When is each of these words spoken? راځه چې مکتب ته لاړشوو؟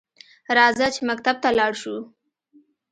راځه 0.57 0.87
چې 0.95 1.01
مکتب 1.09 1.35
ته 1.43 1.49
لاړشوو؟ 1.59 1.99